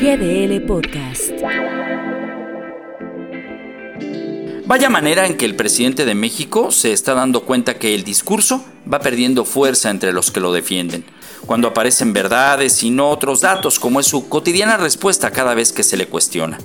GDL 0.00 0.62
Podcast. 0.62 1.30
Vaya 4.64 4.88
manera 4.88 5.26
en 5.26 5.36
que 5.36 5.44
el 5.44 5.54
presidente 5.54 6.06
de 6.06 6.14
México 6.14 6.70
se 6.70 6.94
está 6.94 7.12
dando 7.12 7.42
cuenta 7.42 7.74
que 7.74 7.94
el 7.94 8.02
discurso 8.02 8.64
va 8.90 9.00
perdiendo 9.00 9.44
fuerza 9.44 9.90
entre 9.90 10.14
los 10.14 10.30
que 10.30 10.40
lo 10.40 10.54
defienden, 10.54 11.04
cuando 11.44 11.68
aparecen 11.68 12.14
verdades 12.14 12.82
y 12.82 12.90
no 12.90 13.10
otros 13.10 13.42
datos, 13.42 13.78
como 13.78 14.00
es 14.00 14.06
su 14.06 14.30
cotidiana 14.30 14.78
respuesta 14.78 15.32
cada 15.32 15.52
vez 15.52 15.70
que 15.70 15.82
se 15.82 15.98
le 15.98 16.06
cuestiona. 16.06 16.56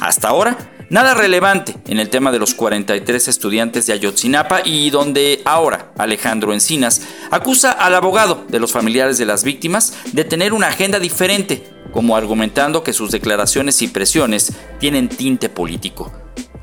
Hasta 0.00 0.26
ahora, 0.26 0.72
nada 0.90 1.14
relevante 1.14 1.76
en 1.86 2.00
el 2.00 2.10
tema 2.10 2.32
de 2.32 2.40
los 2.40 2.54
43 2.54 3.28
estudiantes 3.28 3.86
de 3.86 3.92
Ayotzinapa 3.92 4.62
y 4.64 4.90
donde 4.90 5.42
ahora 5.44 5.92
Alejandro 5.96 6.52
Encinas 6.52 7.02
acusa 7.30 7.70
al 7.70 7.94
abogado 7.94 8.44
de 8.48 8.58
los 8.58 8.72
familiares 8.72 9.16
de 9.16 9.26
las 9.26 9.44
víctimas 9.44 9.94
de 10.12 10.24
tener 10.24 10.52
una 10.52 10.66
agenda 10.66 10.98
diferente 10.98 11.73
como 11.94 12.16
argumentando 12.16 12.82
que 12.82 12.92
sus 12.92 13.12
declaraciones 13.12 13.80
y 13.80 13.88
presiones 13.88 14.52
tienen 14.80 15.08
tinte 15.08 15.48
político. 15.48 16.12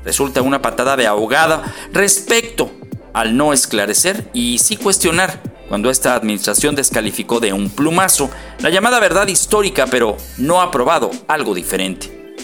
Resulta 0.04 0.42
una 0.42 0.60
patada 0.60 0.94
de 0.94 1.06
ahogada 1.06 1.74
respecto 1.90 2.70
al 3.14 3.34
no 3.36 3.54
esclarecer 3.54 4.28
y 4.34 4.58
sí 4.58 4.76
cuestionar 4.76 5.42
cuando 5.68 5.88
esta 5.88 6.14
administración 6.14 6.74
descalificó 6.74 7.40
de 7.40 7.54
un 7.54 7.70
plumazo 7.70 8.30
la 8.60 8.68
llamada 8.68 9.00
verdad 9.00 9.26
histórica, 9.26 9.86
pero 9.86 10.18
no 10.36 10.60
ha 10.60 10.70
probado 10.70 11.10
algo 11.28 11.54
diferente. 11.54 12.36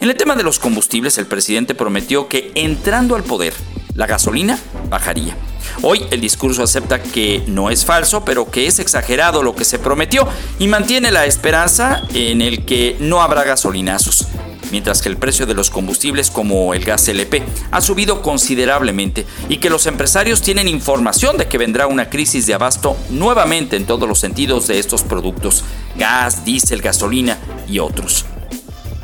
En 0.00 0.08
el 0.08 0.16
tema 0.16 0.34
de 0.34 0.42
los 0.42 0.58
combustibles, 0.58 1.18
el 1.18 1.26
presidente 1.26 1.74
prometió 1.74 2.26
que 2.26 2.52
entrando 2.54 3.16
al 3.16 3.22
poder, 3.22 3.52
la 3.94 4.06
gasolina 4.06 4.58
bajaría. 4.88 5.36
Hoy 5.82 6.06
el 6.10 6.20
discurso 6.20 6.62
acepta 6.62 7.02
que 7.02 7.42
no 7.46 7.70
es 7.70 7.84
falso, 7.84 8.24
pero 8.24 8.50
que 8.50 8.66
es 8.66 8.78
exagerado 8.78 9.42
lo 9.42 9.54
que 9.54 9.64
se 9.64 9.78
prometió 9.78 10.28
y 10.58 10.68
mantiene 10.68 11.10
la 11.10 11.26
esperanza 11.26 12.02
en 12.14 12.42
el 12.42 12.64
que 12.64 12.96
no 13.00 13.22
habrá 13.22 13.44
gasolinazos. 13.44 14.26
Mientras 14.70 15.02
que 15.02 15.08
el 15.08 15.16
precio 15.16 15.46
de 15.46 15.54
los 15.54 15.68
combustibles 15.70 16.30
como 16.30 16.74
el 16.74 16.84
gas 16.84 17.08
LP 17.08 17.42
ha 17.72 17.80
subido 17.80 18.22
considerablemente 18.22 19.26
y 19.48 19.56
que 19.56 19.70
los 19.70 19.86
empresarios 19.86 20.42
tienen 20.42 20.68
información 20.68 21.36
de 21.36 21.48
que 21.48 21.58
vendrá 21.58 21.86
una 21.88 22.08
crisis 22.08 22.46
de 22.46 22.54
abasto 22.54 22.96
nuevamente 23.10 23.76
en 23.76 23.86
todos 23.86 24.08
los 24.08 24.20
sentidos 24.20 24.68
de 24.68 24.78
estos 24.78 25.02
productos, 25.02 25.64
gas, 25.96 26.44
diésel, 26.44 26.82
gasolina 26.82 27.38
y 27.68 27.80
otros. 27.80 28.24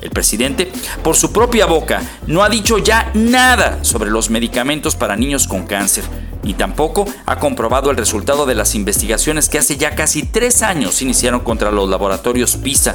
El 0.01 0.11
presidente, 0.11 0.71
por 1.03 1.17
su 1.17 1.33
propia 1.33 1.67
boca, 1.67 2.01
no 2.29 2.45
ha 2.45 2.49
dicho 2.49 2.79
ya 2.79 3.11
nada 3.15 3.83
sobre 3.83 4.11
los 4.11 4.31
medicamentos 4.31 4.95
para 4.95 5.17
niños 5.17 5.49
con 5.49 5.67
cáncer, 5.67 6.05
ni 6.47 6.55
tampoco 6.55 7.07
ha 7.27 7.41
comprobado 7.41 7.91
el 7.91 7.97
resultado 7.97 8.47
de 8.47 8.55
las 8.55 8.77
investigaciones 8.77 9.49
que 9.49 9.59
hace 9.59 9.77
ya 9.77 9.97
casi 9.97 10.23
tres 10.23 10.63
años 10.63 11.03
iniciaron 11.03 11.41
contra 11.41 11.73
los 11.73 11.91
laboratorios 11.91 12.57
PISA, 12.57 12.95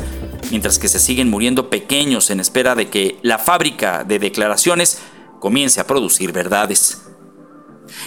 mientras 0.49 0.79
que 0.79 0.87
se 0.87 0.99
siguen 0.99 1.29
muriendo 1.29 1.69
pequeños 1.69 2.29
en 2.29 2.39
espera 2.39 2.75
de 2.75 2.89
que 2.89 3.17
la 3.23 3.37
fábrica 3.37 4.05
de 4.05 4.19
declaraciones 4.19 4.99
comience 5.41 5.81
a 5.81 5.87
producir 5.87 6.31
verdades. 6.31 7.01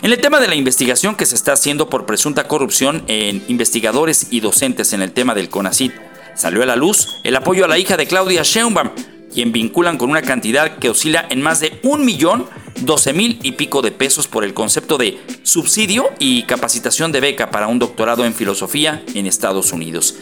En 0.00 0.12
el 0.12 0.20
tema 0.20 0.40
de 0.40 0.48
la 0.48 0.54
investigación 0.54 1.14
que 1.14 1.26
se 1.26 1.34
está 1.34 1.52
haciendo 1.52 1.90
por 1.90 2.06
presunta 2.06 2.48
corrupción 2.48 3.04
en 3.06 3.44
investigadores 3.48 4.28
y 4.30 4.40
docentes 4.40 4.94
en 4.94 5.02
el 5.02 5.12
tema 5.12 5.34
del 5.34 5.50
CONACIT, 5.50 5.92
salió 6.36 6.62
a 6.62 6.66
la 6.66 6.76
luz 6.76 7.16
el 7.22 7.36
apoyo 7.36 7.66
a 7.66 7.68
la 7.68 7.76
hija 7.76 7.98
de 7.98 8.06
Claudia 8.06 8.42
Sheinbaum, 8.44 8.92
quien 9.30 9.52
vinculan 9.52 9.98
con 9.98 10.08
una 10.08 10.22
cantidad 10.22 10.78
que 10.78 10.88
oscila 10.88 11.26
en 11.28 11.42
más 11.42 11.60
de 11.60 11.80
un 11.82 12.06
millón 12.06 12.46
doce 12.86 13.12
mil 13.12 13.38
y 13.42 13.52
pico 13.52 13.82
de 13.82 13.92
pesos 13.92 14.28
por 14.28 14.44
el 14.44 14.54
concepto 14.54 14.98
de 14.98 15.18
subsidio 15.42 16.10
y 16.18 16.44
capacitación 16.44 17.12
de 17.12 17.20
beca 17.20 17.50
para 17.50 17.68
un 17.68 17.78
doctorado 17.78 18.24
en 18.24 18.34
filosofía 18.34 19.02
en 19.14 19.26
Estados 19.26 19.72
Unidos. 19.72 20.16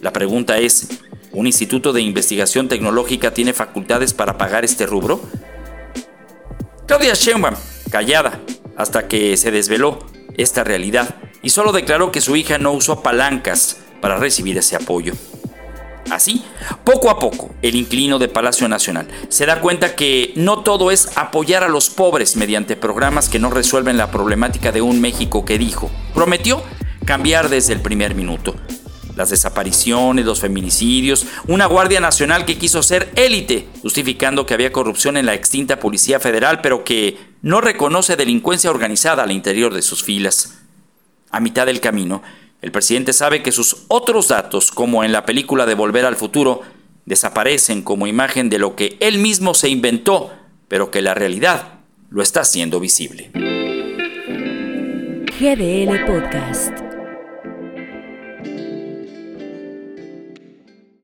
La 0.00 0.12
pregunta 0.12 0.58
es, 0.58 0.88
¿un 1.32 1.46
instituto 1.46 1.92
de 1.92 2.02
investigación 2.02 2.68
tecnológica 2.68 3.32
tiene 3.32 3.52
facultades 3.52 4.12
para 4.12 4.38
pagar 4.38 4.64
este 4.64 4.86
rubro? 4.86 5.20
Claudia 6.86 7.14
Sheinbaum, 7.14 7.54
callada, 7.90 8.40
hasta 8.76 9.08
que 9.08 9.36
se 9.36 9.50
desveló 9.50 9.98
esta 10.36 10.64
realidad 10.64 11.16
y 11.42 11.50
solo 11.50 11.72
declaró 11.72 12.12
que 12.12 12.20
su 12.20 12.36
hija 12.36 12.58
no 12.58 12.72
usó 12.72 13.02
palancas 13.02 13.78
para 14.00 14.16
recibir 14.16 14.58
ese 14.58 14.76
apoyo. 14.76 15.14
Así, 16.10 16.44
poco 16.84 17.10
a 17.10 17.18
poco, 17.18 17.54
el 17.62 17.74
inquilino 17.74 18.18
de 18.18 18.28
Palacio 18.28 18.68
Nacional 18.68 19.08
se 19.28 19.46
da 19.46 19.60
cuenta 19.60 19.96
que 19.96 20.32
no 20.36 20.58
todo 20.58 20.90
es 20.90 21.16
apoyar 21.16 21.64
a 21.64 21.68
los 21.68 21.88
pobres 21.90 22.36
mediante 22.36 22.76
programas 22.76 23.28
que 23.28 23.38
no 23.38 23.50
resuelven 23.50 23.96
la 23.96 24.10
problemática 24.10 24.70
de 24.70 24.82
un 24.82 25.00
México 25.00 25.44
que 25.44 25.58
dijo, 25.58 25.90
prometió 26.14 26.62
cambiar 27.04 27.48
desde 27.48 27.72
el 27.72 27.80
primer 27.80 28.14
minuto. 28.14 28.54
Las 29.16 29.30
desapariciones, 29.30 30.24
los 30.24 30.40
feminicidios, 30.40 31.26
una 31.46 31.66
Guardia 31.66 32.00
Nacional 32.00 32.44
que 32.44 32.58
quiso 32.58 32.82
ser 32.82 33.12
élite, 33.14 33.68
justificando 33.80 34.44
que 34.44 34.54
había 34.54 34.72
corrupción 34.72 35.16
en 35.16 35.26
la 35.26 35.34
extinta 35.34 35.78
Policía 35.78 36.18
Federal, 36.18 36.60
pero 36.60 36.82
que 36.82 37.16
no 37.40 37.60
reconoce 37.60 38.16
delincuencia 38.16 38.70
organizada 38.70 39.22
al 39.22 39.30
interior 39.30 39.72
de 39.72 39.82
sus 39.82 40.02
filas. 40.02 40.58
A 41.30 41.40
mitad 41.40 41.66
del 41.66 41.80
camino, 41.80 42.22
el 42.64 42.72
presidente 42.72 43.12
sabe 43.12 43.42
que 43.42 43.52
sus 43.52 43.84
otros 43.88 44.28
datos, 44.28 44.70
como 44.70 45.04
en 45.04 45.12
la 45.12 45.26
película 45.26 45.66
de 45.66 45.74
Volver 45.74 46.06
al 46.06 46.16
Futuro, 46.16 46.62
desaparecen 47.04 47.82
como 47.82 48.06
imagen 48.06 48.48
de 48.48 48.58
lo 48.58 48.74
que 48.74 48.96
él 49.00 49.18
mismo 49.18 49.52
se 49.52 49.68
inventó, 49.68 50.32
pero 50.66 50.90
que 50.90 51.02
la 51.02 51.12
realidad 51.12 51.80
lo 52.08 52.22
está 52.22 52.40
haciendo 52.40 52.80
visible. 52.80 53.30
GDL 55.38 56.06
Podcast. 56.06 56.83